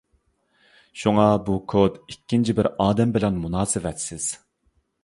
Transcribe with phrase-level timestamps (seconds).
[1.01, 4.33] شۇڭا بۇ كود ئىككىنچى بىر ئادەم بىلەن مۇناسىۋەتسىز.